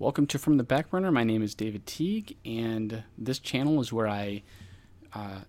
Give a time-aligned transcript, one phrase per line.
[0.00, 1.10] Welcome to From the Back Burner.
[1.10, 4.44] My name is David Teague, and this channel is where I
[5.12, 5.40] uh,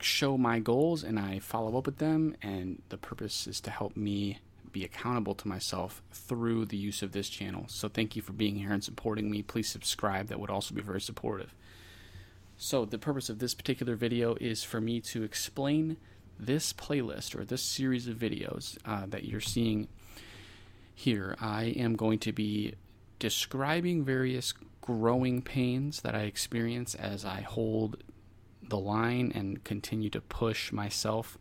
[0.00, 2.36] show my goals and I follow up with them.
[2.40, 4.38] And the purpose is to help me
[4.70, 7.64] be accountable to myself through the use of this channel.
[7.66, 9.42] So, thank you for being here and supporting me.
[9.42, 11.52] Please subscribe, that would also be very supportive.
[12.56, 15.96] So, the purpose of this particular video is for me to explain
[16.38, 19.88] this playlist or this series of videos uh, that you're seeing
[20.94, 21.34] here.
[21.40, 22.74] I am going to be
[23.18, 28.02] describing various growing pains that I experience as I hold
[28.62, 31.38] the line and continue to push myself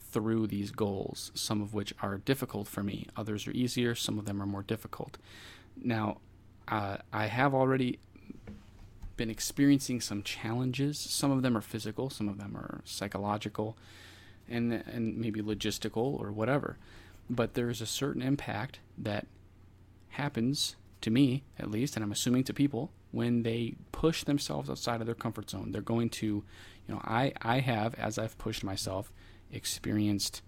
[0.00, 3.06] through these goals, some of which are difficult for me.
[3.16, 5.16] Others are easier, some of them are more difficult.
[5.82, 6.18] Now,
[6.68, 7.98] uh, I have already
[9.16, 10.98] been experiencing some challenges.
[10.98, 13.76] Some of them are physical, some of them are psychological,
[14.48, 16.76] and, and maybe logistical or whatever.
[17.30, 19.26] But there's a certain impact that
[20.10, 25.00] happens to me at least, and I'm assuming to people, when they push themselves outside
[25.00, 25.70] of their comfort zone.
[25.70, 26.44] They're going to, you
[26.88, 29.12] know, I, I have, as I've pushed myself,
[29.52, 30.42] experienced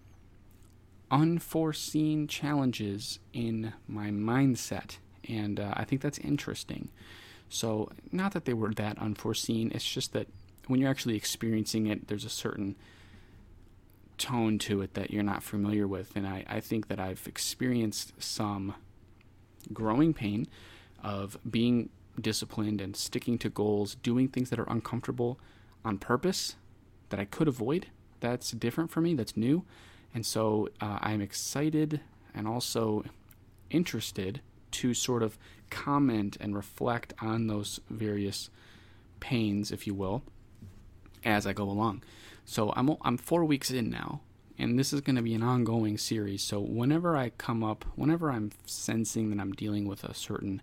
[1.11, 4.97] unforeseen challenges in my mindset.
[5.29, 6.89] And uh, I think that's interesting.
[7.49, 10.27] So, not that they were that unforeseen, it's just that
[10.67, 12.75] when you're actually experiencing it, there's a certain
[14.17, 16.17] tone to it that you're not familiar with.
[16.17, 18.75] And I, I think that I've experienced some
[19.73, 20.47] growing pain
[21.03, 25.39] of being disciplined and sticking to goals, doing things that are uncomfortable
[25.85, 26.57] on purpose
[27.11, 27.87] that I could avoid.
[28.21, 29.65] That's different for me, that's new.
[30.15, 32.01] And so uh, I'm excited
[32.35, 33.05] and also
[33.71, 34.41] interested
[34.73, 35.37] to sort of
[35.71, 38.51] comment and reflect on those various
[39.21, 40.23] pains, if you will,
[41.25, 42.03] as I go along.
[42.45, 44.21] So I'm, I'm four weeks in now,
[44.59, 46.43] and this is going to be an ongoing series.
[46.43, 50.63] So whenever I come up, whenever I'm sensing that I'm dealing with a certain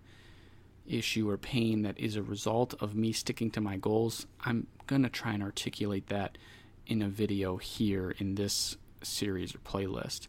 [0.86, 5.02] issue or pain that is a result of me sticking to my goals, I'm going
[5.02, 6.38] to try and articulate that
[6.86, 10.28] in a video here in this series or playlist.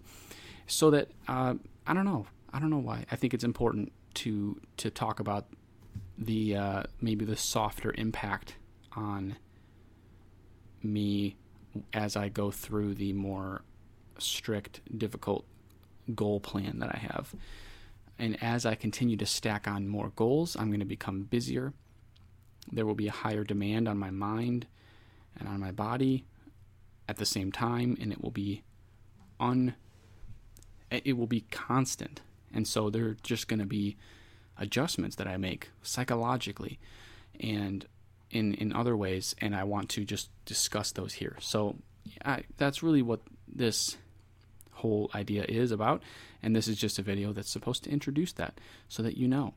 [0.68, 1.56] So that uh,
[1.86, 3.06] I don't know, I don't know why.
[3.12, 5.46] I think it's important to to talk about
[6.18, 8.56] the uh, maybe the softer impact
[8.96, 9.36] on
[10.82, 11.36] me
[11.94, 13.64] as I go through the more
[14.18, 15.46] strict, difficult
[16.14, 17.34] goal plan that I have.
[18.20, 21.74] And as I continue to stack on more goals, I'm going to become busier.
[22.72, 24.68] There will be a higher demand on my mind
[25.38, 26.26] and on my body
[27.10, 28.64] at the same time, and it will be
[29.40, 29.76] un
[30.92, 32.22] it will be constant.
[32.54, 33.98] And so there are just going to be
[34.58, 36.80] adjustments that I make psychologically.
[37.40, 37.88] And
[38.34, 41.38] in in other ways, and I want to just discuss those here.
[41.40, 41.78] So
[42.26, 43.98] I, that's really what this
[44.72, 46.02] whole idea is about,
[46.42, 49.54] and this is just a video that's supposed to introduce that so that you know.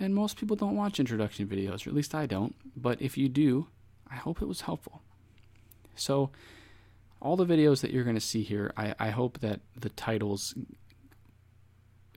[0.00, 2.56] And most people don't watch introduction videos, or at least I don't.
[2.74, 3.68] But if you do,
[4.10, 5.02] I hope it was helpful.
[5.94, 6.30] So,
[7.20, 10.54] all the videos that you're going to see here, I, I hope that the titles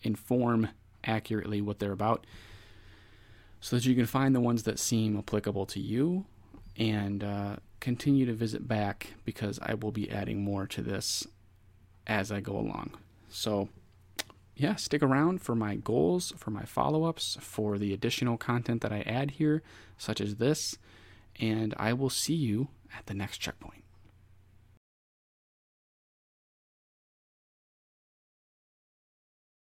[0.02, 0.70] inform
[1.04, 2.26] accurately what they're about
[3.68, 6.24] so that you can find the ones that seem applicable to you
[6.78, 11.28] and uh, continue to visit back because I will be adding more to this
[12.08, 12.92] as I go along.
[13.28, 13.68] So,
[14.56, 18.94] yeah, stick around for my goals, for my follow ups, for the additional content that
[18.94, 19.62] I add here,
[19.98, 20.78] such as this,
[21.38, 23.84] and I will see you at the next checkpoint.